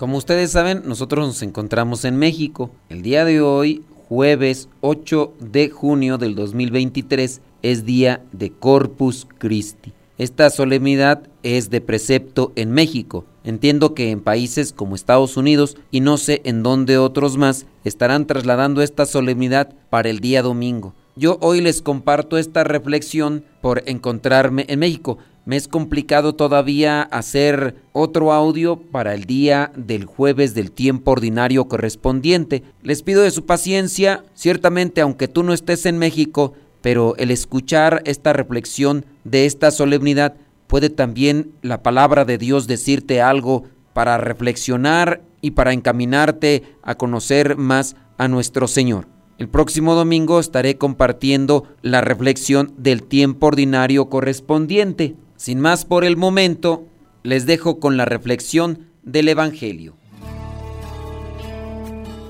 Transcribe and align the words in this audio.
Como 0.00 0.16
ustedes 0.16 0.52
saben, 0.52 0.84
nosotros 0.86 1.26
nos 1.26 1.42
encontramos 1.42 2.06
en 2.06 2.16
México. 2.16 2.70
El 2.88 3.02
día 3.02 3.26
de 3.26 3.42
hoy, 3.42 3.84
jueves 4.08 4.70
8 4.80 5.34
de 5.40 5.68
junio 5.68 6.16
del 6.16 6.34
2023, 6.34 7.42
es 7.60 7.84
día 7.84 8.24
de 8.32 8.50
Corpus 8.50 9.26
Christi. 9.36 9.92
Esta 10.16 10.48
solemnidad 10.48 11.24
es 11.42 11.68
de 11.68 11.82
precepto 11.82 12.52
en 12.56 12.70
México. 12.70 13.26
Entiendo 13.44 13.92
que 13.92 14.10
en 14.10 14.22
países 14.22 14.72
como 14.72 14.94
Estados 14.94 15.36
Unidos 15.36 15.76
y 15.90 16.00
no 16.00 16.16
sé 16.16 16.40
en 16.44 16.62
dónde 16.62 16.96
otros 16.96 17.36
más 17.36 17.66
estarán 17.84 18.26
trasladando 18.26 18.80
esta 18.80 19.04
solemnidad 19.04 19.74
para 19.90 20.08
el 20.08 20.20
día 20.20 20.40
domingo. 20.40 20.94
Yo 21.14 21.36
hoy 21.42 21.60
les 21.60 21.82
comparto 21.82 22.38
esta 22.38 22.64
reflexión 22.64 23.44
por 23.60 23.82
encontrarme 23.84 24.64
en 24.70 24.78
México. 24.78 25.18
Me 25.50 25.56
es 25.56 25.66
complicado 25.66 26.36
todavía 26.36 27.02
hacer 27.02 27.74
otro 27.90 28.32
audio 28.32 28.76
para 28.76 29.14
el 29.14 29.24
día 29.24 29.72
del 29.74 30.04
jueves 30.04 30.54
del 30.54 30.70
tiempo 30.70 31.10
ordinario 31.10 31.66
correspondiente. 31.66 32.62
Les 32.84 33.02
pido 33.02 33.22
de 33.22 33.32
su 33.32 33.46
paciencia, 33.46 34.22
ciertamente 34.32 35.00
aunque 35.00 35.26
tú 35.26 35.42
no 35.42 35.52
estés 35.52 35.86
en 35.86 35.98
México, 35.98 36.52
pero 36.82 37.16
el 37.16 37.32
escuchar 37.32 38.00
esta 38.04 38.32
reflexión 38.32 39.04
de 39.24 39.44
esta 39.46 39.72
solemnidad 39.72 40.36
puede 40.68 40.88
también 40.88 41.50
la 41.62 41.82
palabra 41.82 42.24
de 42.24 42.38
Dios 42.38 42.68
decirte 42.68 43.20
algo 43.20 43.64
para 43.92 44.18
reflexionar 44.18 45.20
y 45.40 45.50
para 45.50 45.72
encaminarte 45.72 46.62
a 46.84 46.94
conocer 46.94 47.56
más 47.56 47.96
a 48.18 48.28
nuestro 48.28 48.68
Señor. 48.68 49.08
El 49.36 49.48
próximo 49.48 49.96
domingo 49.96 50.38
estaré 50.38 50.78
compartiendo 50.78 51.64
la 51.82 52.02
reflexión 52.02 52.72
del 52.76 53.02
tiempo 53.02 53.48
ordinario 53.48 54.08
correspondiente. 54.08 55.16
Sin 55.40 55.58
más 55.58 55.86
por 55.86 56.04
el 56.04 56.18
momento, 56.18 56.86
les 57.22 57.46
dejo 57.46 57.80
con 57.80 57.96
la 57.96 58.04
reflexión 58.04 58.90
del 59.02 59.26
Evangelio. 59.26 59.96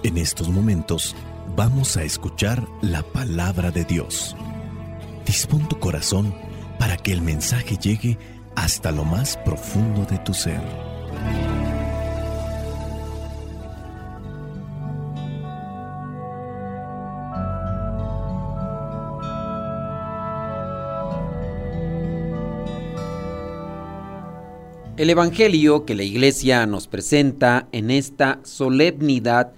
En 0.05 0.17
estos 0.17 0.49
momentos 0.49 1.17
vamos 1.57 1.97
a 1.97 2.05
escuchar 2.05 2.69
la 2.83 3.03
palabra 3.03 3.73
de 3.73 3.85
Dios. 3.85 4.37
Dispón 5.27 5.67
tu 5.69 5.81
corazón 5.81 6.33
para 6.79 6.97
que 6.97 7.11
el 7.11 7.21
mensaje 7.21 7.77
llegue 7.77 8.17
hasta 8.55 8.93
lo 8.93 9.05
más 9.05 9.37
profundo 9.39 10.07
de 10.09 10.19
tu 10.19 10.33
ser. 10.33 10.61
El 25.01 25.09
Evangelio 25.09 25.87
que 25.87 25.95
la 25.95 26.03
Iglesia 26.03 26.67
nos 26.67 26.87
presenta 26.87 27.67
en 27.73 27.91
esta 27.91 28.39
solemnidad 28.43 29.51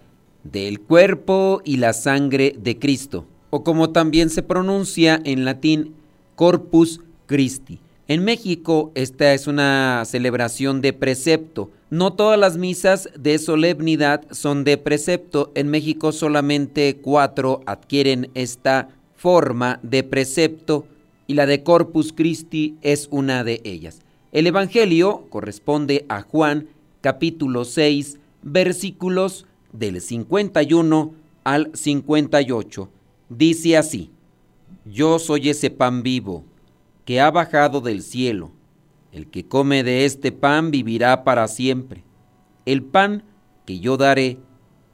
del 0.45 0.79
cuerpo 0.79 1.63
y 1.65 1.79
la 1.79 1.95
sangre 1.95 2.55
de 2.57 2.79
Cristo 2.79 3.27
o 3.51 3.65
como 3.65 3.91
también 3.91 4.31
se 4.31 4.45
pronuncia 4.45 5.21
en 5.25 5.45
latín 5.45 5.95
Corpus 6.37 7.01
Christi. 7.27 7.81
En 8.07 8.23
México 8.23 8.93
esta 8.95 9.35
es 9.35 9.49
una 9.49 10.05
celebración 10.05 10.81
de 10.81 10.93
precepto. 10.93 11.71
No 11.91 12.13
todas 12.13 12.39
las 12.39 12.57
misas 12.57 13.09
de 13.19 13.37
solemnidad 13.39 14.23
son 14.31 14.63
de 14.63 14.79
precepto. 14.79 15.51
En 15.57 15.67
México 15.67 16.13
solamente 16.13 16.99
cuatro 17.03 17.63
adquieren 17.67 18.31
esta 18.35 18.91
forma 19.17 19.81
de 19.83 20.05
precepto 20.05 20.87
y 21.27 21.35
la 21.35 21.47
de 21.47 21.65
Corpus 21.65 22.13
Christi 22.13 22.77
es 22.81 23.09
una 23.11 23.43
de 23.43 23.61
ellas. 23.65 24.03
El 24.33 24.47
Evangelio 24.47 25.27
corresponde 25.29 26.07
a 26.09 26.23
Juan 26.23 26.69
capítulo 27.03 27.67
6 27.67 28.19
versículos 28.41 29.45
del 29.75 30.01
51 30.01 31.13
al 31.45 31.71
58. 31.75 32.89
Dice 33.29 33.77
así, 33.77 34.11
Yo 34.87 35.19
soy 35.19 35.51
ese 35.51 35.69
pan 35.69 36.03
vivo 36.03 36.45
que 37.05 37.21
ha 37.21 37.31
bajado 37.31 37.83
del 37.83 38.01
cielo. 38.03 38.53
El 39.13 39.29
que 39.29 39.47
come 39.47 39.85
de 39.85 40.07
este 40.07 40.33
pan 40.33 40.71
vivirá 40.71 41.25
para 41.25 41.47
siempre. 41.47 42.03
El 42.65 42.83
pan 42.83 43.25
que 43.67 43.81
yo 43.81 43.99
daré 43.99 44.39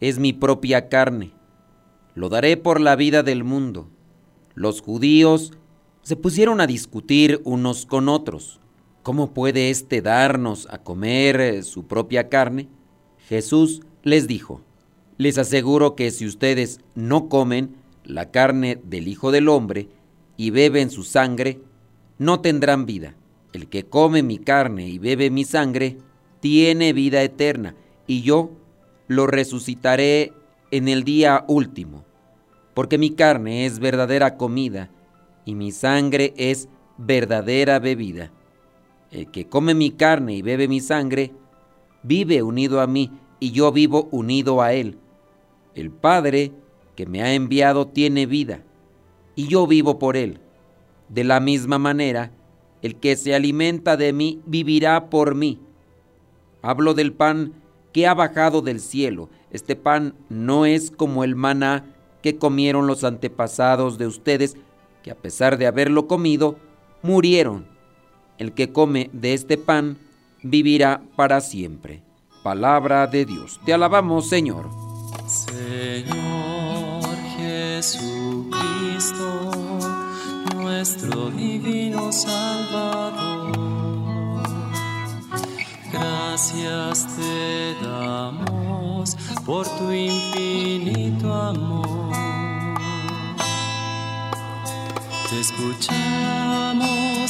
es 0.00 0.18
mi 0.18 0.32
propia 0.32 0.88
carne. 0.88 1.30
Lo 2.16 2.28
daré 2.28 2.56
por 2.56 2.80
la 2.80 2.96
vida 2.96 3.22
del 3.22 3.44
mundo. 3.44 3.88
Los 4.56 4.80
judíos 4.80 5.52
se 6.02 6.16
pusieron 6.16 6.60
a 6.60 6.66
discutir 6.66 7.40
unos 7.44 7.86
con 7.86 8.08
otros. 8.08 8.58
¿Cómo 9.08 9.32
puede 9.32 9.70
éste 9.70 10.02
darnos 10.02 10.68
a 10.70 10.76
comer 10.76 11.40
eh, 11.40 11.62
su 11.62 11.86
propia 11.86 12.28
carne? 12.28 12.68
Jesús 13.26 13.80
les 14.02 14.26
dijo, 14.26 14.60
les 15.16 15.38
aseguro 15.38 15.96
que 15.96 16.10
si 16.10 16.26
ustedes 16.26 16.80
no 16.94 17.30
comen 17.30 17.74
la 18.04 18.30
carne 18.30 18.78
del 18.84 19.08
Hijo 19.08 19.30
del 19.30 19.48
Hombre 19.48 19.88
y 20.36 20.50
beben 20.50 20.90
su 20.90 21.04
sangre, 21.04 21.58
no 22.18 22.40
tendrán 22.40 22.84
vida. 22.84 23.14
El 23.54 23.70
que 23.70 23.86
come 23.86 24.22
mi 24.22 24.36
carne 24.36 24.86
y 24.90 24.98
bebe 24.98 25.30
mi 25.30 25.46
sangre, 25.46 25.96
tiene 26.40 26.92
vida 26.92 27.22
eterna, 27.22 27.76
y 28.06 28.20
yo 28.20 28.50
lo 29.06 29.26
resucitaré 29.26 30.34
en 30.70 30.86
el 30.86 31.04
día 31.04 31.46
último, 31.48 32.04
porque 32.74 32.98
mi 32.98 33.12
carne 33.12 33.64
es 33.64 33.78
verdadera 33.78 34.36
comida 34.36 34.90
y 35.46 35.54
mi 35.54 35.72
sangre 35.72 36.34
es 36.36 36.68
verdadera 36.98 37.78
bebida. 37.78 38.32
El 39.10 39.30
que 39.30 39.48
come 39.48 39.74
mi 39.74 39.90
carne 39.90 40.34
y 40.34 40.42
bebe 40.42 40.68
mi 40.68 40.80
sangre, 40.80 41.32
vive 42.02 42.42
unido 42.42 42.80
a 42.80 42.86
mí 42.86 43.10
y 43.40 43.52
yo 43.52 43.72
vivo 43.72 44.08
unido 44.10 44.60
a 44.62 44.72
él. 44.72 44.98
El 45.74 45.90
Padre 45.90 46.52
que 46.96 47.06
me 47.06 47.22
ha 47.22 47.32
enviado 47.32 47.86
tiene 47.86 48.26
vida, 48.26 48.64
y 49.36 49.46
yo 49.46 49.68
vivo 49.68 50.00
por 50.00 50.16
él. 50.16 50.40
De 51.08 51.22
la 51.22 51.38
misma 51.38 51.78
manera, 51.78 52.32
el 52.82 52.96
que 52.96 53.14
se 53.14 53.34
alimenta 53.34 53.96
de 53.96 54.12
mí 54.12 54.40
vivirá 54.46 55.08
por 55.08 55.36
mí. 55.36 55.60
Hablo 56.60 56.94
del 56.94 57.12
pan 57.12 57.52
que 57.92 58.06
ha 58.08 58.14
bajado 58.14 58.62
del 58.62 58.80
cielo. 58.80 59.28
Este 59.52 59.76
pan 59.76 60.14
no 60.28 60.66
es 60.66 60.90
como 60.90 61.22
el 61.22 61.36
maná 61.36 61.94
que 62.20 62.36
comieron 62.36 62.88
los 62.88 63.04
antepasados 63.04 63.96
de 63.96 64.08
ustedes, 64.08 64.56
que 65.04 65.12
a 65.12 65.14
pesar 65.14 65.56
de 65.56 65.68
haberlo 65.68 66.08
comido, 66.08 66.56
murieron. 67.02 67.77
El 68.38 68.52
que 68.52 68.72
come 68.72 69.10
de 69.12 69.34
este 69.34 69.58
pan 69.58 69.98
vivirá 70.42 71.02
para 71.16 71.40
siempre. 71.40 72.02
Palabra 72.42 73.06
de 73.06 73.24
Dios. 73.24 73.60
Te 73.64 73.74
alabamos, 73.74 74.28
Señor. 74.28 74.70
Señor. 75.26 76.48
Jesucristo, 77.78 79.50
nuestro 80.56 81.30
divino 81.30 82.10
Salvador. 82.12 83.52
Gracias 85.92 87.06
te 87.16 87.76
damos 87.80 89.16
por 89.46 89.68
tu 89.78 89.92
infinito 89.92 91.32
amor. 91.32 92.12
Te 95.30 95.40
escuchamos 95.40 97.07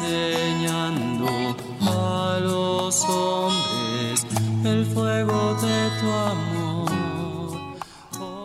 enseñando 0.00 1.56
a 1.80 2.38
los 2.42 3.04
hombres 3.04 4.26
el 4.64 4.84
fuego 4.86 5.54
de 5.60 5.90
tu 6.00 6.10
amor 6.10 6.90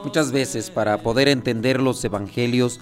Muchas 0.04 0.32
veces 0.32 0.70
para 0.70 1.00
poder 1.00 1.28
entender 1.28 1.82
los 1.82 2.04
evangelios 2.04 2.80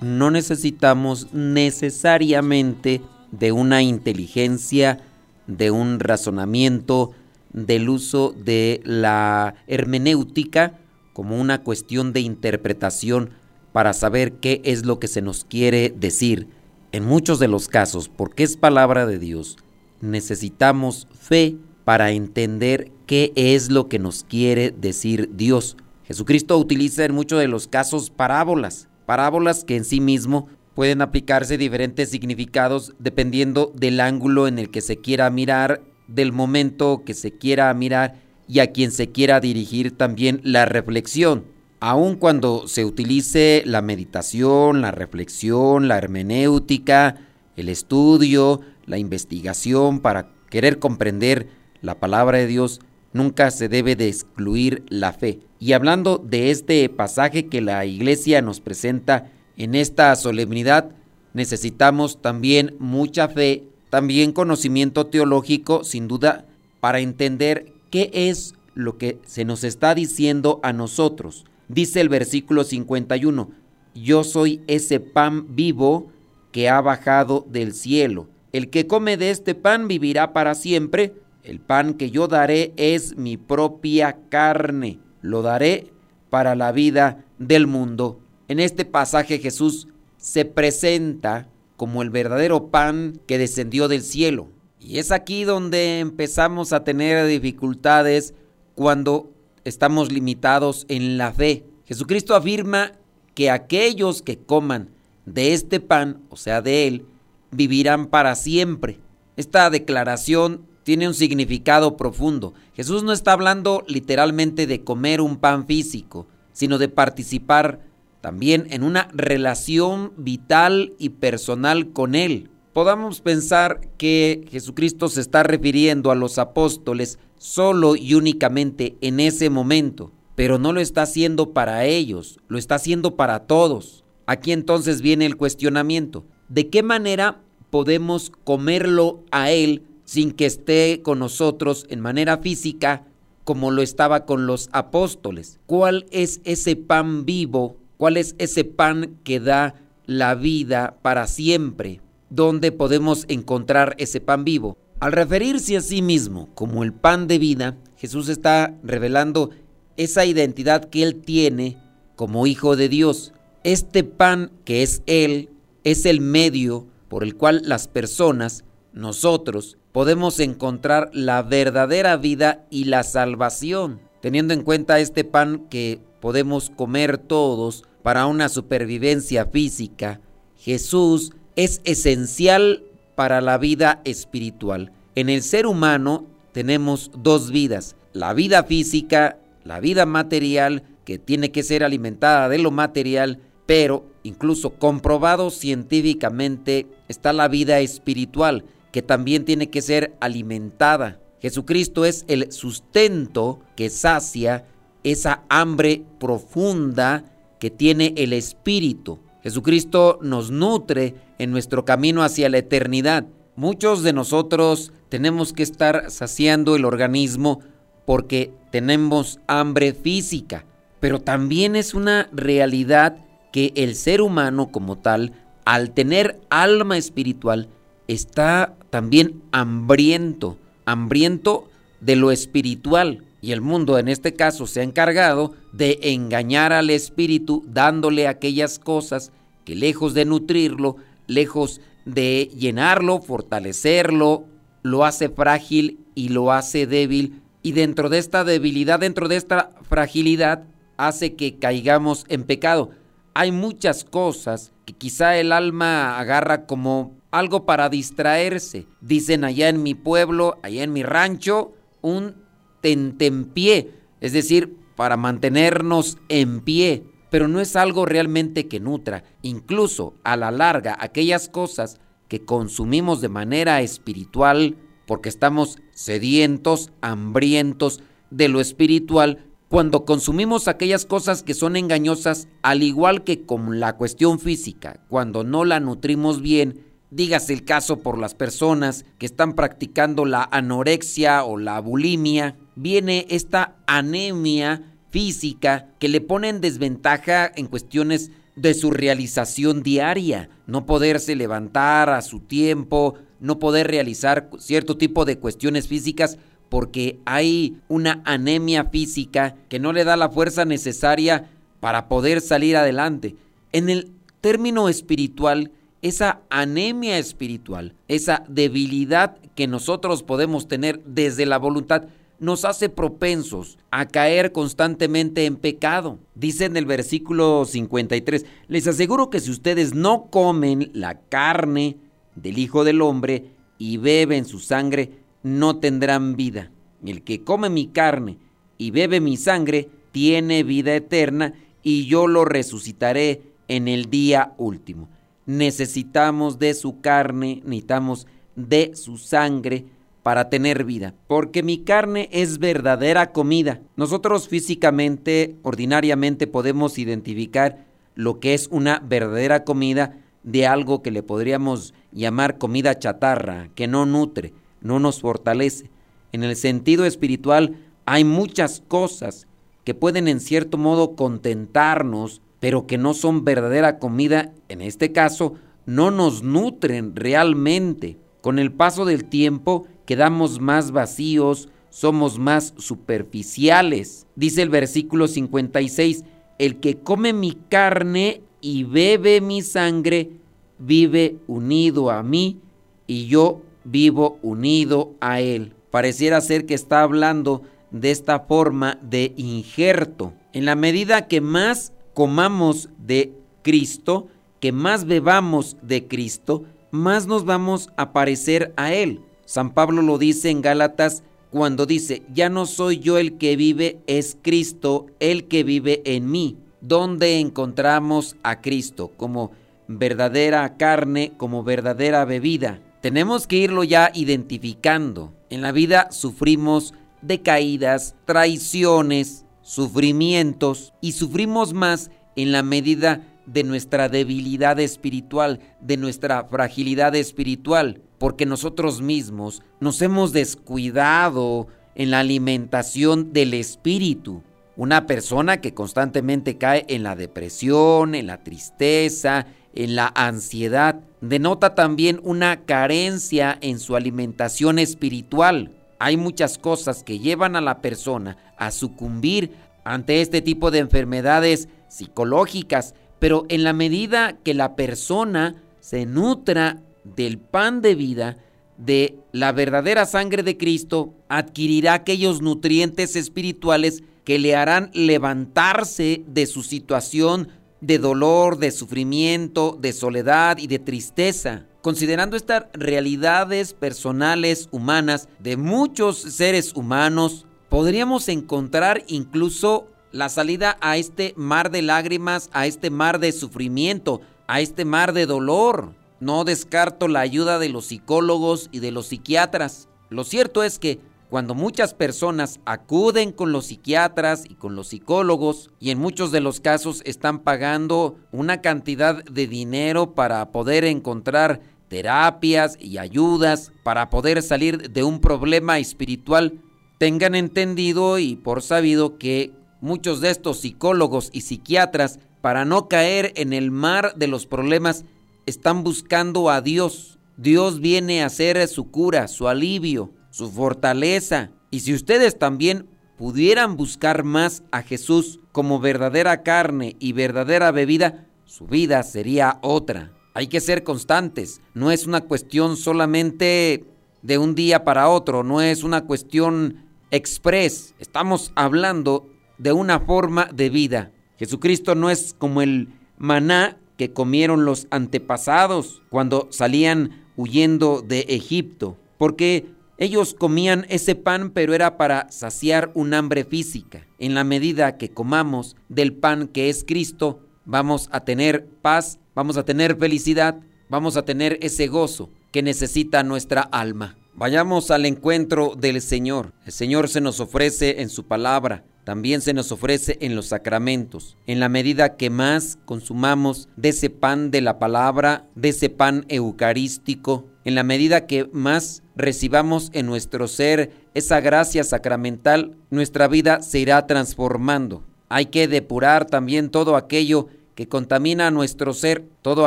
no 0.00 0.30
necesitamos 0.30 1.32
necesariamente 1.32 3.02
de 3.30 3.52
una 3.52 3.82
inteligencia, 3.82 5.00
de 5.46 5.70
un 5.70 6.00
razonamiento, 6.00 7.12
del 7.52 7.88
uso 7.88 8.34
de 8.36 8.80
la 8.84 9.54
hermenéutica 9.68 10.78
como 11.12 11.40
una 11.40 11.62
cuestión 11.62 12.12
de 12.12 12.20
interpretación 12.20 13.30
para 13.72 13.92
saber 13.92 14.34
qué 14.34 14.60
es 14.64 14.84
lo 14.84 14.98
que 14.98 15.08
se 15.08 15.22
nos 15.22 15.44
quiere 15.44 15.94
decir. 15.96 16.48
En 16.92 17.06
muchos 17.06 17.38
de 17.38 17.48
los 17.48 17.68
casos, 17.68 18.10
porque 18.10 18.42
es 18.42 18.58
palabra 18.58 19.06
de 19.06 19.18
Dios, 19.18 19.56
necesitamos 20.02 21.08
fe 21.18 21.56
para 21.84 22.10
entender 22.10 22.92
qué 23.06 23.32
es 23.34 23.70
lo 23.70 23.88
que 23.88 23.98
nos 23.98 24.24
quiere 24.24 24.72
decir 24.72 25.30
Dios. 25.32 25.78
Jesucristo 26.04 26.58
utiliza 26.58 27.06
en 27.06 27.14
muchos 27.14 27.40
de 27.40 27.48
los 27.48 27.66
casos 27.66 28.10
parábolas, 28.10 28.88
parábolas 29.06 29.64
que 29.64 29.76
en 29.76 29.86
sí 29.86 30.02
mismo 30.02 30.48
pueden 30.74 31.00
aplicarse 31.00 31.56
diferentes 31.56 32.10
significados 32.10 32.92
dependiendo 32.98 33.72
del 33.74 33.98
ángulo 33.98 34.46
en 34.46 34.58
el 34.58 34.70
que 34.70 34.82
se 34.82 34.98
quiera 34.98 35.30
mirar, 35.30 35.80
del 36.08 36.32
momento 36.32 37.04
que 37.06 37.14
se 37.14 37.32
quiera 37.32 37.72
mirar 37.72 38.20
y 38.48 38.58
a 38.58 38.70
quien 38.70 38.92
se 38.92 39.10
quiera 39.10 39.40
dirigir 39.40 39.96
también 39.96 40.42
la 40.44 40.66
reflexión. 40.66 41.51
Aun 41.84 42.14
cuando 42.14 42.68
se 42.68 42.84
utilice 42.84 43.64
la 43.66 43.82
meditación, 43.82 44.82
la 44.82 44.92
reflexión, 44.92 45.88
la 45.88 45.98
hermenéutica, 45.98 47.16
el 47.56 47.68
estudio, 47.68 48.60
la 48.86 48.98
investigación 48.98 49.98
para 49.98 50.28
querer 50.48 50.78
comprender 50.78 51.48
la 51.80 51.98
palabra 51.98 52.38
de 52.38 52.46
Dios, 52.46 52.78
nunca 53.12 53.50
se 53.50 53.68
debe 53.68 53.96
de 53.96 54.06
excluir 54.06 54.84
la 54.90 55.12
fe. 55.12 55.40
Y 55.58 55.72
hablando 55.72 56.18
de 56.18 56.52
este 56.52 56.88
pasaje 56.88 57.46
que 57.46 57.60
la 57.60 57.84
iglesia 57.84 58.42
nos 58.42 58.60
presenta 58.60 59.32
en 59.56 59.74
esta 59.74 60.14
solemnidad, 60.14 60.92
necesitamos 61.34 62.22
también 62.22 62.76
mucha 62.78 63.26
fe, 63.26 63.64
también 63.90 64.30
conocimiento 64.30 65.06
teológico, 65.06 65.82
sin 65.82 66.06
duda, 66.06 66.44
para 66.78 67.00
entender 67.00 67.72
qué 67.90 68.08
es 68.14 68.54
lo 68.76 68.98
que 68.98 69.18
se 69.26 69.44
nos 69.44 69.64
está 69.64 69.96
diciendo 69.96 70.60
a 70.62 70.72
nosotros. 70.72 71.44
Dice 71.72 72.02
el 72.02 72.10
versículo 72.10 72.64
51, 72.64 73.50
yo 73.94 74.24
soy 74.24 74.60
ese 74.66 75.00
pan 75.00 75.56
vivo 75.56 76.12
que 76.50 76.68
ha 76.68 76.82
bajado 76.82 77.46
del 77.48 77.72
cielo. 77.72 78.28
El 78.52 78.68
que 78.68 78.86
come 78.86 79.16
de 79.16 79.30
este 79.30 79.54
pan 79.54 79.88
vivirá 79.88 80.34
para 80.34 80.54
siempre. 80.54 81.14
El 81.42 81.60
pan 81.60 81.94
que 81.94 82.10
yo 82.10 82.28
daré 82.28 82.74
es 82.76 83.16
mi 83.16 83.38
propia 83.38 84.18
carne. 84.28 84.98
Lo 85.22 85.40
daré 85.40 85.86
para 86.28 86.56
la 86.56 86.72
vida 86.72 87.24
del 87.38 87.66
mundo. 87.66 88.20
En 88.48 88.60
este 88.60 88.84
pasaje 88.84 89.38
Jesús 89.38 89.88
se 90.18 90.44
presenta 90.44 91.48
como 91.78 92.02
el 92.02 92.10
verdadero 92.10 92.68
pan 92.68 93.18
que 93.26 93.38
descendió 93.38 93.88
del 93.88 94.02
cielo. 94.02 94.50
Y 94.78 94.98
es 94.98 95.10
aquí 95.10 95.44
donde 95.44 96.00
empezamos 96.00 96.74
a 96.74 96.84
tener 96.84 97.26
dificultades 97.26 98.34
cuando 98.74 99.31
estamos 99.64 100.12
limitados 100.12 100.86
en 100.88 101.18
la 101.18 101.32
fe. 101.32 101.64
Jesucristo 101.84 102.34
afirma 102.34 102.92
que 103.34 103.50
aquellos 103.50 104.22
que 104.22 104.38
coman 104.38 104.90
de 105.26 105.52
este 105.52 105.80
pan, 105.80 106.20
o 106.28 106.36
sea, 106.36 106.62
de 106.62 106.86
él, 106.86 107.06
vivirán 107.50 108.06
para 108.06 108.34
siempre. 108.34 108.98
Esta 109.36 109.70
declaración 109.70 110.66
tiene 110.82 111.06
un 111.06 111.14
significado 111.14 111.96
profundo. 111.96 112.54
Jesús 112.74 113.02
no 113.02 113.12
está 113.12 113.32
hablando 113.32 113.84
literalmente 113.86 114.66
de 114.66 114.82
comer 114.82 115.20
un 115.20 115.36
pan 115.36 115.66
físico, 115.66 116.26
sino 116.52 116.78
de 116.78 116.88
participar 116.88 117.80
también 118.20 118.66
en 118.70 118.82
una 118.82 119.08
relación 119.12 120.12
vital 120.16 120.94
y 120.98 121.10
personal 121.10 121.92
con 121.92 122.14
Él. 122.14 122.50
Podamos 122.72 123.20
pensar 123.20 123.80
que 123.98 124.46
Jesucristo 124.50 125.10
se 125.10 125.20
está 125.20 125.42
refiriendo 125.42 126.10
a 126.10 126.14
los 126.14 126.38
apóstoles 126.38 127.18
solo 127.36 127.96
y 127.96 128.14
únicamente 128.14 128.96
en 129.02 129.20
ese 129.20 129.50
momento, 129.50 130.10
pero 130.36 130.58
no 130.58 130.72
lo 130.72 130.80
está 130.80 131.02
haciendo 131.02 131.52
para 131.52 131.84
ellos, 131.84 132.40
lo 132.48 132.56
está 132.56 132.76
haciendo 132.76 133.14
para 133.14 133.40
todos. 133.40 134.04
Aquí 134.24 134.52
entonces 134.52 135.02
viene 135.02 135.26
el 135.26 135.36
cuestionamiento. 135.36 136.24
¿De 136.48 136.70
qué 136.70 136.82
manera 136.82 137.42
podemos 137.68 138.32
comerlo 138.42 139.22
a 139.30 139.50
Él 139.50 139.82
sin 140.06 140.32
que 140.32 140.46
esté 140.46 141.02
con 141.02 141.18
nosotros 141.18 141.84
en 141.90 142.00
manera 142.00 142.38
física 142.38 143.04
como 143.44 143.70
lo 143.70 143.82
estaba 143.82 144.24
con 144.24 144.46
los 144.46 144.70
apóstoles? 144.72 145.60
¿Cuál 145.66 146.06
es 146.10 146.40
ese 146.44 146.76
pan 146.76 147.26
vivo? 147.26 147.76
¿Cuál 147.98 148.16
es 148.16 148.34
ese 148.38 148.64
pan 148.64 149.18
que 149.24 149.40
da 149.40 149.74
la 150.06 150.34
vida 150.34 150.96
para 151.02 151.26
siempre? 151.26 152.00
¿Dónde 152.34 152.72
podemos 152.72 153.26
encontrar 153.28 153.94
ese 153.98 154.18
pan 154.18 154.42
vivo? 154.42 154.78
Al 155.00 155.12
referirse 155.12 155.76
a 155.76 155.82
sí 155.82 156.00
mismo 156.00 156.48
como 156.54 156.82
el 156.82 156.94
pan 156.94 157.26
de 157.26 157.38
vida, 157.38 157.76
Jesús 157.98 158.30
está 158.30 158.74
revelando 158.82 159.50
esa 159.98 160.24
identidad 160.24 160.88
que 160.88 161.02
Él 161.02 161.16
tiene 161.16 161.76
como 162.16 162.46
Hijo 162.46 162.74
de 162.74 162.88
Dios. 162.88 163.34
Este 163.64 164.02
pan 164.02 164.50
que 164.64 164.82
es 164.82 165.02
Él 165.04 165.50
es 165.84 166.06
el 166.06 166.22
medio 166.22 166.86
por 167.10 167.22
el 167.22 167.36
cual 167.36 167.60
las 167.66 167.86
personas, 167.86 168.64
nosotros, 168.94 169.76
podemos 169.92 170.40
encontrar 170.40 171.10
la 171.12 171.42
verdadera 171.42 172.16
vida 172.16 172.64
y 172.70 172.84
la 172.84 173.02
salvación, 173.02 174.00
teniendo 174.22 174.54
en 174.54 174.62
cuenta 174.62 175.00
este 175.00 175.24
pan 175.24 175.66
que 175.68 176.00
podemos 176.18 176.70
comer 176.70 177.18
todos 177.18 177.84
para 178.02 178.24
una 178.24 178.48
supervivencia 178.48 179.44
física. 179.44 180.22
Jesús 180.56 181.32
es 181.56 181.80
esencial 181.84 182.84
para 183.14 183.40
la 183.40 183.58
vida 183.58 184.00
espiritual. 184.04 184.92
En 185.14 185.28
el 185.28 185.42
ser 185.42 185.66
humano 185.66 186.26
tenemos 186.52 187.10
dos 187.16 187.50
vidas, 187.50 187.96
la 188.12 188.34
vida 188.34 188.64
física, 188.64 189.38
la 189.64 189.80
vida 189.80 190.06
material, 190.06 190.82
que 191.04 191.18
tiene 191.18 191.50
que 191.50 191.62
ser 191.62 191.84
alimentada 191.84 192.48
de 192.48 192.58
lo 192.58 192.70
material, 192.70 193.40
pero 193.66 194.06
incluso 194.22 194.70
comprobado 194.70 195.50
científicamente 195.50 196.86
está 197.08 197.32
la 197.32 197.48
vida 197.48 197.80
espiritual, 197.80 198.64
que 198.92 199.02
también 199.02 199.44
tiene 199.44 199.68
que 199.68 199.82
ser 199.82 200.14
alimentada. 200.20 201.20
Jesucristo 201.40 202.04
es 202.04 202.24
el 202.28 202.52
sustento 202.52 203.60
que 203.74 203.90
sacia 203.90 204.64
esa 205.02 205.42
hambre 205.48 206.02
profunda 206.20 207.24
que 207.58 207.70
tiene 207.70 208.14
el 208.16 208.32
espíritu. 208.32 209.18
Jesucristo 209.42 210.18
nos 210.22 210.50
nutre 210.50 211.14
en 211.38 211.50
nuestro 211.50 211.84
camino 211.84 212.22
hacia 212.22 212.48
la 212.48 212.58
eternidad. 212.58 213.26
Muchos 213.56 214.02
de 214.02 214.12
nosotros 214.12 214.92
tenemos 215.08 215.52
que 215.52 215.62
estar 215.62 216.10
saciando 216.10 216.76
el 216.76 216.84
organismo 216.84 217.60
porque 218.06 218.52
tenemos 218.70 219.40
hambre 219.46 219.92
física, 219.92 220.64
pero 221.00 221.20
también 221.20 221.76
es 221.76 221.94
una 221.94 222.28
realidad 222.32 223.16
que 223.52 223.72
el 223.76 223.94
ser 223.94 224.22
humano 224.22 224.70
como 224.70 224.96
tal, 224.98 225.32
al 225.64 225.90
tener 225.90 226.40
alma 226.48 226.96
espiritual, 226.96 227.68
está 228.08 228.74
también 228.90 229.42
hambriento, 229.52 230.56
hambriento 230.86 231.68
de 232.00 232.16
lo 232.16 232.30
espiritual. 232.30 233.24
Y 233.42 233.50
el 233.50 233.60
mundo 233.60 233.98
en 233.98 234.08
este 234.08 234.34
caso 234.34 234.68
se 234.68 234.80
ha 234.80 234.84
encargado 234.84 235.52
de 235.72 235.98
engañar 236.00 236.72
al 236.72 236.90
espíritu 236.90 237.64
dándole 237.66 238.28
aquellas 238.28 238.78
cosas 238.78 239.32
que 239.64 239.74
lejos 239.74 240.14
de 240.14 240.24
nutrirlo, 240.24 240.96
lejos 241.26 241.80
de 242.04 242.50
llenarlo, 242.56 243.20
fortalecerlo, 243.20 244.44
lo 244.82 245.04
hace 245.04 245.28
frágil 245.28 245.98
y 246.14 246.28
lo 246.28 246.52
hace 246.52 246.86
débil. 246.86 247.42
Y 247.64 247.72
dentro 247.72 248.08
de 248.08 248.18
esta 248.18 248.44
debilidad, 248.44 249.00
dentro 249.00 249.26
de 249.26 249.36
esta 249.36 249.72
fragilidad, 249.88 250.62
hace 250.96 251.34
que 251.34 251.58
caigamos 251.58 252.24
en 252.28 252.44
pecado. 252.44 252.90
Hay 253.34 253.50
muchas 253.50 254.04
cosas 254.04 254.72
que 254.84 254.92
quizá 254.92 255.36
el 255.36 255.50
alma 255.50 256.18
agarra 256.18 256.66
como 256.66 257.16
algo 257.32 257.66
para 257.66 257.88
distraerse. 257.88 258.86
Dicen 259.00 259.42
allá 259.42 259.68
en 259.68 259.82
mi 259.82 259.94
pueblo, 259.94 260.58
allá 260.62 260.84
en 260.84 260.92
mi 260.92 261.02
rancho, 261.02 261.72
un 262.02 262.41
tentempié, 262.82 263.94
es 264.20 264.34
decir, 264.34 264.76
para 264.94 265.16
mantenernos 265.16 266.18
en 266.28 266.60
pie, 266.60 267.04
pero 267.30 267.48
no 267.48 267.60
es 267.60 267.76
algo 267.76 268.04
realmente 268.04 268.68
que 268.68 268.78
nutra. 268.78 269.24
Incluso 269.40 270.14
a 270.22 270.36
la 270.36 270.50
larga, 270.50 270.96
aquellas 271.00 271.48
cosas 271.48 271.98
que 272.28 272.44
consumimos 272.44 273.22
de 273.22 273.30
manera 273.30 273.80
espiritual, 273.80 274.76
porque 275.06 275.30
estamos 275.30 275.78
sedientos, 275.92 276.92
hambrientos 277.00 278.02
de 278.30 278.48
lo 278.48 278.60
espiritual, 278.60 279.46
cuando 279.68 280.04
consumimos 280.04 280.68
aquellas 280.68 281.06
cosas 281.06 281.42
que 281.42 281.54
son 281.54 281.76
engañosas, 281.76 282.48
al 282.60 282.82
igual 282.82 283.24
que 283.24 283.46
con 283.46 283.80
la 283.80 283.96
cuestión 283.96 284.38
física, 284.38 285.00
cuando 285.08 285.44
no 285.44 285.64
la 285.64 285.80
nutrimos 285.80 286.42
bien, 286.42 286.91
dígase 287.12 287.52
el 287.52 287.64
caso 287.64 288.00
por 288.00 288.18
las 288.18 288.34
personas 288.34 289.04
que 289.18 289.26
están 289.26 289.52
practicando 289.52 290.24
la 290.24 290.48
anorexia 290.50 291.44
o 291.44 291.58
la 291.58 291.78
bulimia, 291.78 292.56
viene 292.74 293.26
esta 293.28 293.76
anemia 293.86 294.94
física 295.10 295.90
que 295.98 296.08
le 296.08 296.22
pone 296.22 296.48
en 296.48 296.62
desventaja 296.62 297.52
en 297.54 297.66
cuestiones 297.66 298.30
de 298.56 298.72
su 298.72 298.90
realización 298.90 299.82
diaria, 299.82 300.48
no 300.66 300.86
poderse 300.86 301.36
levantar 301.36 302.08
a 302.08 302.22
su 302.22 302.40
tiempo, 302.40 303.14
no 303.40 303.58
poder 303.58 303.88
realizar 303.88 304.48
cierto 304.58 304.96
tipo 304.96 305.26
de 305.26 305.38
cuestiones 305.38 305.88
físicas 305.88 306.38
porque 306.70 307.18
hay 307.26 307.76
una 307.88 308.22
anemia 308.24 308.84
física 308.84 309.56
que 309.68 309.78
no 309.78 309.92
le 309.92 310.04
da 310.04 310.16
la 310.16 310.30
fuerza 310.30 310.64
necesaria 310.64 311.50
para 311.80 312.08
poder 312.08 312.40
salir 312.40 312.78
adelante. 312.78 313.36
En 313.72 313.90
el 313.90 314.12
término 314.40 314.88
espiritual, 314.88 315.72
esa 316.02 316.42
anemia 316.50 317.18
espiritual, 317.18 317.94
esa 318.08 318.44
debilidad 318.48 319.38
que 319.54 319.68
nosotros 319.68 320.22
podemos 320.22 320.68
tener 320.68 321.00
desde 321.04 321.46
la 321.46 321.58
voluntad, 321.58 322.08
nos 322.40 322.64
hace 322.64 322.88
propensos 322.88 323.78
a 323.92 324.06
caer 324.06 324.50
constantemente 324.50 325.46
en 325.46 325.54
pecado. 325.54 326.18
Dice 326.34 326.64
en 326.64 326.76
el 326.76 326.86
versículo 326.86 327.64
53, 327.64 328.44
les 328.66 328.88
aseguro 328.88 329.30
que 329.30 329.38
si 329.38 329.52
ustedes 329.52 329.94
no 329.94 330.26
comen 330.28 330.90
la 330.92 331.20
carne 331.20 331.98
del 332.34 332.58
Hijo 332.58 332.82
del 332.82 333.00
Hombre 333.00 333.52
y 333.78 333.98
beben 333.98 334.44
su 334.44 334.58
sangre, 334.58 335.12
no 335.44 335.78
tendrán 335.78 336.34
vida. 336.34 336.72
El 337.06 337.22
que 337.22 337.44
come 337.44 337.70
mi 337.70 337.86
carne 337.86 338.38
y 338.76 338.90
bebe 338.90 339.20
mi 339.20 339.36
sangre, 339.36 339.88
tiene 340.10 340.64
vida 340.64 340.96
eterna 340.96 341.54
y 341.84 342.06
yo 342.06 342.26
lo 342.26 342.44
resucitaré 342.44 343.42
en 343.68 343.86
el 343.86 344.10
día 344.10 344.52
último. 344.58 345.08
Necesitamos 345.52 346.58
de 346.58 346.72
su 346.72 347.02
carne, 347.02 347.60
necesitamos 347.66 348.26
de 348.56 348.96
su 348.96 349.18
sangre 349.18 349.84
para 350.22 350.48
tener 350.48 350.84
vida, 350.84 351.12
porque 351.26 351.62
mi 351.62 351.84
carne 351.84 352.30
es 352.32 352.58
verdadera 352.58 353.32
comida. 353.32 353.82
Nosotros 353.96 354.48
físicamente, 354.48 355.56
ordinariamente 355.62 356.46
podemos 356.46 356.96
identificar 356.96 357.84
lo 358.14 358.40
que 358.40 358.54
es 358.54 358.66
una 358.70 359.02
verdadera 359.06 359.64
comida 359.64 360.16
de 360.42 360.66
algo 360.66 361.02
que 361.02 361.10
le 361.10 361.22
podríamos 361.22 361.92
llamar 362.12 362.56
comida 362.56 362.98
chatarra, 362.98 363.68
que 363.74 363.86
no 363.88 364.06
nutre, 364.06 364.54
no 364.80 365.00
nos 365.00 365.20
fortalece. 365.20 365.90
En 366.32 366.44
el 366.44 366.56
sentido 366.56 367.04
espiritual 367.04 367.76
hay 368.06 368.24
muchas 368.24 368.82
cosas 368.88 369.46
que 369.84 369.92
pueden 369.92 370.28
en 370.28 370.40
cierto 370.40 370.78
modo 370.78 371.14
contentarnos, 371.14 372.40
pero 372.62 372.86
que 372.86 372.96
no 372.96 373.12
son 373.12 373.44
verdadera 373.44 373.98
comida, 373.98 374.52
en 374.68 374.82
este 374.82 375.10
caso, 375.10 375.54
no 375.84 376.12
nos 376.12 376.44
nutren 376.44 377.16
realmente. 377.16 378.18
Con 378.40 378.60
el 378.60 378.70
paso 378.70 379.04
del 379.04 379.24
tiempo 379.24 379.88
quedamos 380.06 380.60
más 380.60 380.92
vacíos, 380.92 381.68
somos 381.90 382.38
más 382.38 382.72
superficiales. 382.76 384.28
Dice 384.36 384.62
el 384.62 384.68
versículo 384.68 385.26
56, 385.26 386.22
el 386.60 386.78
que 386.78 386.98
come 386.98 387.32
mi 387.32 387.58
carne 387.68 388.42
y 388.60 388.84
bebe 388.84 389.40
mi 389.40 389.62
sangre, 389.62 390.30
vive 390.78 391.38
unido 391.48 392.12
a 392.12 392.22
mí 392.22 392.60
y 393.08 393.26
yo 393.26 393.60
vivo 393.82 394.38
unido 394.40 395.16
a 395.18 395.40
él. 395.40 395.72
Pareciera 395.90 396.40
ser 396.40 396.64
que 396.64 396.74
está 396.74 397.02
hablando 397.02 397.62
de 397.90 398.12
esta 398.12 398.38
forma 398.38 399.00
de 399.02 399.32
injerto. 399.36 400.32
En 400.52 400.64
la 400.64 400.76
medida 400.76 401.26
que 401.26 401.40
más 401.40 401.92
comamos 402.14 402.88
de 402.98 403.32
Cristo, 403.62 404.28
que 404.60 404.72
más 404.72 405.04
bebamos 405.04 405.76
de 405.82 406.06
Cristo, 406.06 406.64
más 406.90 407.26
nos 407.26 407.44
vamos 407.44 407.90
a 407.96 408.12
parecer 408.12 408.72
a 408.76 408.92
Él. 408.92 409.20
San 409.44 409.74
Pablo 409.74 410.02
lo 410.02 410.18
dice 410.18 410.50
en 410.50 410.62
Gálatas 410.62 411.22
cuando 411.50 411.84
dice, 411.84 412.22
ya 412.32 412.48
no 412.48 412.66
soy 412.66 412.98
yo 412.98 413.18
el 413.18 413.36
que 413.36 413.56
vive, 413.56 414.00
es 414.06 414.38
Cristo 414.40 415.06
el 415.20 415.48
que 415.48 415.64
vive 415.64 416.02
en 416.04 416.30
mí. 416.30 416.56
¿Dónde 416.80 417.38
encontramos 417.38 418.36
a 418.42 418.60
Cristo? 418.60 419.12
Como 419.16 419.52
verdadera 419.86 420.76
carne, 420.76 421.32
como 421.36 421.62
verdadera 421.62 422.24
bebida. 422.24 422.80
Tenemos 423.02 423.46
que 423.46 423.56
irlo 423.56 423.84
ya 423.84 424.10
identificando. 424.14 425.32
En 425.50 425.60
la 425.60 425.72
vida 425.72 426.08
sufrimos 426.10 426.94
decaídas, 427.20 428.14
traiciones, 428.24 429.41
sufrimientos 429.62 430.92
y 431.00 431.12
sufrimos 431.12 431.72
más 431.72 432.10
en 432.36 432.52
la 432.52 432.62
medida 432.62 433.22
de 433.46 433.64
nuestra 433.64 434.08
debilidad 434.08 434.78
espiritual, 434.80 435.60
de 435.80 435.96
nuestra 435.96 436.44
fragilidad 436.44 437.14
espiritual, 437.14 438.00
porque 438.18 438.46
nosotros 438.46 439.00
mismos 439.00 439.62
nos 439.80 440.00
hemos 440.02 440.32
descuidado 440.32 441.66
en 441.94 442.10
la 442.10 442.20
alimentación 442.20 443.32
del 443.32 443.54
espíritu. 443.54 444.42
Una 444.76 445.06
persona 445.06 445.60
que 445.60 445.74
constantemente 445.74 446.56
cae 446.56 446.84
en 446.88 447.02
la 447.02 447.16
depresión, 447.16 448.14
en 448.14 448.26
la 448.28 448.42
tristeza, 448.42 449.46
en 449.74 449.96
la 449.96 450.12
ansiedad, 450.14 451.00
denota 451.20 451.74
también 451.74 452.20
una 452.22 452.64
carencia 452.64 453.58
en 453.60 453.78
su 453.78 453.96
alimentación 453.96 454.78
espiritual. 454.78 455.72
Hay 456.02 456.16
muchas 456.16 456.58
cosas 456.58 457.04
que 457.04 457.18
llevan 457.18 457.56
a 457.56 457.60
la 457.60 457.80
persona 457.80 458.36
a 458.56 458.70
sucumbir 458.70 459.52
ante 459.84 460.20
este 460.20 460.42
tipo 460.42 460.70
de 460.70 460.78
enfermedades 460.80 461.68
psicológicas 461.88 462.94
pero 463.22 463.46
en 463.48 463.62
la 463.62 463.72
medida 463.72 464.36
que 464.42 464.52
la 464.52 464.74
persona 464.74 465.54
se 465.78 466.06
nutra 466.06 466.82
del 467.04 467.38
pan 467.38 467.80
de 467.80 467.94
vida, 467.94 468.36
de 468.78 469.16
la 469.30 469.52
verdadera 469.52 470.06
sangre 470.06 470.42
de 470.42 470.56
Cristo, 470.56 471.14
adquirirá 471.28 471.94
aquellos 471.94 472.42
nutrientes 472.42 473.14
espirituales 473.14 474.02
que 474.24 474.40
le 474.40 474.56
harán 474.56 474.90
levantarse 474.92 476.24
de 476.26 476.46
su 476.46 476.64
situación 476.64 477.46
de 477.80 477.98
dolor, 477.98 478.58
de 478.58 478.72
sufrimiento, 478.72 479.78
de 479.80 479.92
soledad 479.92 480.58
y 480.58 480.66
de 480.66 480.80
tristeza. 480.80 481.66
Considerando 481.82 482.36
estas 482.36 482.66
realidades 482.74 483.74
personales 483.74 484.68
humanas 484.70 485.28
de 485.40 485.56
muchos 485.56 486.16
seres 486.18 486.74
humanos, 486.76 487.44
podríamos 487.68 488.28
encontrar 488.28 489.02
incluso 489.08 489.88
la 490.12 490.28
salida 490.28 490.78
a 490.80 490.96
este 490.96 491.34
mar 491.36 491.72
de 491.72 491.82
lágrimas, 491.82 492.50
a 492.52 492.68
este 492.68 492.90
mar 492.90 493.18
de 493.18 493.32
sufrimiento, 493.32 494.20
a 494.46 494.60
este 494.60 494.84
mar 494.84 495.12
de 495.12 495.26
dolor. 495.26 495.92
No 496.20 496.44
descarto 496.44 497.08
la 497.08 497.18
ayuda 497.18 497.58
de 497.58 497.68
los 497.68 497.86
psicólogos 497.86 498.68
y 498.70 498.78
de 498.78 498.92
los 498.92 499.08
psiquiatras. 499.08 499.88
Lo 500.08 500.22
cierto 500.22 500.62
es 500.62 500.78
que 500.78 501.00
cuando 501.32 501.54
muchas 501.54 501.94
personas 501.94 502.60
acuden 502.66 503.32
con 503.32 503.52
los 503.52 503.68
psiquiatras 503.68 504.44
y 504.46 504.54
con 504.54 504.76
los 504.76 504.88
psicólogos 504.88 505.70
y 505.80 505.88
en 505.88 505.98
muchos 505.98 506.30
de 506.30 506.40
los 506.40 506.60
casos 506.60 507.00
están 507.06 507.38
pagando 507.38 508.16
una 508.32 508.60
cantidad 508.60 509.24
de 509.24 509.46
dinero 509.46 510.14
para 510.14 510.52
poder 510.52 510.84
encontrar 510.84 511.62
terapias 511.88 512.76
y 512.78 512.98
ayudas 512.98 513.72
para 513.82 514.10
poder 514.10 514.42
salir 514.42 514.90
de 514.90 515.04
un 515.04 515.22
problema 515.22 515.78
espiritual, 515.78 516.60
tengan 516.98 517.34
entendido 517.34 518.18
y 518.18 518.36
por 518.36 518.60
sabido 518.60 519.16
que 519.16 519.52
muchos 519.80 520.20
de 520.20 520.28
estos 520.28 520.60
psicólogos 520.60 521.30
y 521.32 521.40
psiquiatras, 521.40 522.18
para 522.42 522.66
no 522.66 522.88
caer 522.88 523.32
en 523.36 523.54
el 523.54 523.70
mar 523.70 524.16
de 524.16 524.26
los 524.26 524.44
problemas, 524.44 525.06
están 525.46 525.82
buscando 525.82 526.50
a 526.50 526.60
Dios. 526.60 527.18
Dios 527.38 527.80
viene 527.80 528.22
a 528.22 528.28
ser 528.28 528.68
su 528.68 528.90
cura, 528.90 529.28
su 529.28 529.48
alivio, 529.48 530.12
su 530.32 530.50
fortaleza. 530.50 531.50
Y 531.70 531.80
si 531.80 531.94
ustedes 531.94 532.38
también 532.38 532.88
pudieran 533.16 533.76
buscar 533.76 534.24
más 534.24 534.64
a 534.72 534.82
Jesús 534.82 535.38
como 535.52 535.78
verdadera 535.78 536.42
carne 536.42 536.96
y 536.98 537.12
verdadera 537.12 537.70
bebida, 537.70 538.26
su 538.44 538.66
vida 538.66 539.02
sería 539.04 539.58
otra. 539.62 540.10
Hay 540.34 540.48
que 540.48 540.60
ser 540.60 540.82
constantes. 540.82 541.60
No 541.74 541.90
es 541.92 542.06
una 542.06 542.22
cuestión 542.22 542.76
solamente 542.76 543.84
de 544.22 544.38
un 544.38 544.54
día 544.54 544.84
para 544.84 545.08
otro, 545.08 545.44
no 545.44 545.60
es 545.60 545.84
una 545.84 546.04
cuestión 546.06 546.86
express. 547.10 547.94
Estamos 547.98 548.52
hablando 548.54 549.28
de 549.58 549.72
una 549.72 550.00
forma 550.00 550.48
de 550.52 550.70
vida. 550.70 551.12
Jesucristo 551.36 551.94
no 551.94 552.08
es 552.08 552.34
como 552.38 552.62
el 552.62 552.88
maná 553.18 553.76
que 553.98 554.12
comieron 554.12 554.64
los 554.64 554.86
antepasados 554.90 556.02
cuando 556.08 556.48
salían 556.50 557.26
huyendo 557.36 558.00
de 558.00 558.20
Egipto, 558.28 558.96
porque 559.18 559.66
ellos 559.98 560.34
comían 560.34 560.86
ese 560.88 561.14
pan 561.14 561.50
pero 561.50 561.74
era 561.74 561.96
para 561.96 562.30
saciar 562.30 562.90
un 562.94 563.14
hambre 563.14 563.44
física. 563.44 564.06
En 564.18 564.34
la 564.34 564.44
medida 564.44 564.96
que 564.96 565.10
comamos 565.10 565.76
del 565.88 566.12
pan 566.12 566.48
que 566.48 566.68
es 566.68 566.84
Cristo, 566.84 567.40
vamos 567.64 568.08
a 568.12 568.24
tener 568.24 568.66
paz, 568.82 569.18
vamos 569.34 569.56
a 569.56 569.64
tener 569.64 569.96
felicidad, 569.96 570.60
vamos 570.88 571.16
a 571.16 571.24
tener 571.24 571.58
ese 571.62 571.86
gozo 571.86 572.30
que 572.50 572.62
necesita 572.62 573.22
nuestra 573.22 573.62
alma. 573.62 574.16
Vayamos 574.34 574.90
al 574.90 575.06
encuentro 575.06 575.74
del 575.76 576.00
Señor. 576.00 576.52
El 576.64 576.72
Señor 576.72 577.08
se 577.08 577.20
nos 577.20 577.40
ofrece 577.40 578.00
en 578.00 578.08
su 578.08 578.24
palabra 578.24 578.84
también 579.04 579.40
se 579.40 579.52
nos 579.52 579.72
ofrece 579.72 580.18
en 580.20 580.36
los 580.36 580.46
sacramentos. 580.46 581.36
En 581.46 581.60
la 581.60 581.68
medida 581.68 582.16
que 582.16 582.30
más 582.30 582.78
consumamos 582.84 583.68
de 583.76 583.88
ese 583.88 584.10
pan 584.10 584.50
de 584.50 584.60
la 584.60 584.78
palabra, 584.78 585.48
de 585.56 585.70
ese 585.70 585.88
pan 585.90 586.24
eucarístico, 586.28 587.46
en 587.64 587.74
la 587.74 587.82
medida 587.82 588.26
que 588.26 588.48
más 588.52 589.02
recibamos 589.16 589.90
en 589.92 590.06
nuestro 590.06 590.48
ser 590.48 590.90
esa 591.14 591.40
gracia 591.40 591.84
sacramental, 591.84 592.76
nuestra 592.90 593.28
vida 593.28 593.62
se 593.62 593.78
irá 593.78 594.06
transformando. 594.06 595.04
Hay 595.28 595.46
que 595.46 595.68
depurar 595.68 596.26
también 596.26 596.70
todo 596.70 596.96
aquello 596.96 597.48
que 597.74 597.88
contamina 597.88 598.50
nuestro 598.50 598.94
ser, 598.94 599.24
todo 599.42 599.66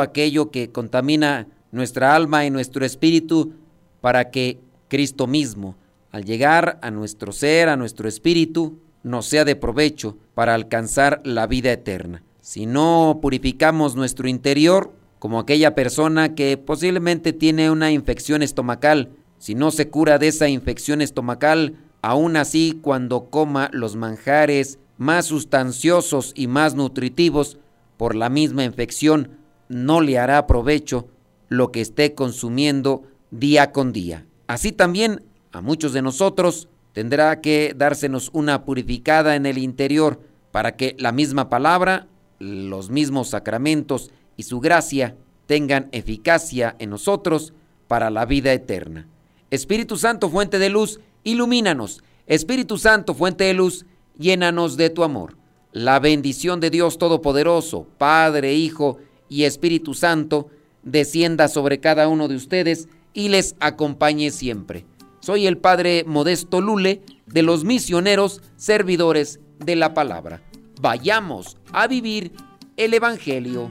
aquello 0.00 0.50
que 0.50 0.70
contamina 0.70 1.48
nuestra 1.72 2.14
alma 2.14 2.44
y 2.44 2.50
nuestro 2.50 2.84
espíritu, 2.84 3.52
para 4.00 4.30
que 4.30 4.60
Cristo 4.88 5.26
mismo, 5.26 5.76
al 6.12 6.24
llegar 6.24 6.78
a 6.82 6.90
nuestro 6.90 7.32
ser, 7.32 7.68
a 7.68 7.76
nuestro 7.76 8.08
espíritu, 8.08 8.78
nos 9.02 9.26
sea 9.26 9.44
de 9.44 9.56
provecho 9.56 10.16
para 10.34 10.54
alcanzar 10.54 11.20
la 11.24 11.46
vida 11.46 11.72
eterna. 11.72 12.22
Si 12.40 12.66
no 12.66 13.18
purificamos 13.20 13.96
nuestro 13.96 14.28
interior, 14.28 14.92
como 15.18 15.38
aquella 15.38 15.74
persona 15.74 16.34
que 16.34 16.56
posiblemente 16.56 17.32
tiene 17.32 17.70
una 17.70 17.90
infección 17.90 18.42
estomacal, 18.42 19.10
si 19.38 19.54
no 19.54 19.70
se 19.70 19.88
cura 19.88 20.18
de 20.18 20.28
esa 20.28 20.48
infección 20.48 21.00
estomacal, 21.00 21.76
Aún 22.06 22.36
así, 22.36 22.78
cuando 22.82 23.30
coma 23.30 23.68
los 23.72 23.96
manjares 23.96 24.78
más 24.96 25.26
sustanciosos 25.26 26.32
y 26.36 26.46
más 26.46 26.76
nutritivos, 26.76 27.58
por 27.96 28.14
la 28.14 28.28
misma 28.28 28.62
infección, 28.62 29.38
no 29.68 30.00
le 30.00 30.16
hará 30.16 30.46
provecho 30.46 31.08
lo 31.48 31.72
que 31.72 31.80
esté 31.80 32.14
consumiendo 32.14 33.02
día 33.32 33.72
con 33.72 33.92
día. 33.92 34.24
Así 34.46 34.70
también 34.70 35.24
a 35.50 35.60
muchos 35.62 35.92
de 35.92 36.02
nosotros 36.02 36.68
tendrá 36.92 37.40
que 37.40 37.74
dársenos 37.76 38.30
una 38.32 38.64
purificada 38.64 39.34
en 39.34 39.44
el 39.44 39.58
interior 39.58 40.20
para 40.52 40.76
que 40.76 40.94
la 41.00 41.10
misma 41.10 41.48
palabra, 41.48 42.06
los 42.38 42.88
mismos 42.88 43.30
sacramentos 43.30 44.12
y 44.36 44.44
su 44.44 44.60
gracia 44.60 45.16
tengan 45.46 45.88
eficacia 45.92 46.76
en 46.78 46.90
nosotros 46.90 47.52
para 47.88 48.10
la 48.10 48.26
vida 48.26 48.52
eterna. 48.52 49.08
Espíritu 49.50 49.96
Santo, 49.96 50.28
fuente 50.28 50.58
de 50.58 50.70
luz, 50.70 51.00
ilumínanos. 51.24 52.02
Espíritu 52.26 52.78
Santo, 52.78 53.14
fuente 53.14 53.44
de 53.44 53.54
luz, 53.54 53.86
llénanos 54.18 54.76
de 54.76 54.90
tu 54.90 55.04
amor. 55.04 55.36
La 55.72 56.00
bendición 56.00 56.58
de 56.58 56.70
Dios 56.70 56.98
Todopoderoso, 56.98 57.86
Padre, 57.98 58.54
Hijo 58.54 58.98
y 59.28 59.44
Espíritu 59.44 59.94
Santo, 59.94 60.48
descienda 60.82 61.48
sobre 61.48 61.80
cada 61.80 62.08
uno 62.08 62.28
de 62.28 62.36
ustedes 62.36 62.88
y 63.12 63.28
les 63.28 63.56
acompañe 63.60 64.30
siempre. 64.30 64.84
Soy 65.20 65.46
el 65.46 65.58
Padre 65.58 66.04
Modesto 66.06 66.60
Lule 66.60 67.02
de 67.26 67.42
los 67.42 67.64
misioneros 67.64 68.42
servidores 68.56 69.40
de 69.58 69.76
la 69.76 69.94
palabra. 69.94 70.42
Vayamos 70.80 71.56
a 71.72 71.86
vivir 71.86 72.32
el 72.76 72.94
Evangelio. 72.94 73.70